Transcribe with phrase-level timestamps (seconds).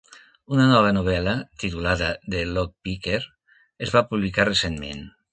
[0.53, 3.19] Una nova novel·la, titulada "The Lockpicker",
[3.89, 5.05] es va publicar recentment.